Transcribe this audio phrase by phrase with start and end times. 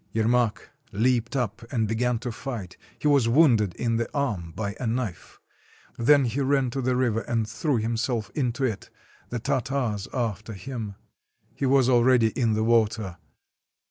[0.13, 2.75] Yer mak leaped up and began to fight.
[2.97, 5.39] He was wounded in the arm by a knife.
[5.95, 8.89] Then he ran to the river and threw himself into it—
[9.29, 10.95] the Tartars after him.
[11.53, 13.17] He was already in the water.